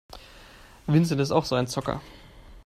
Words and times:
Vincent 0.87 1.21
ist 1.21 1.29
auch 1.29 1.45
so 1.45 1.53
ein 1.53 1.67
Zocker. 1.67 2.01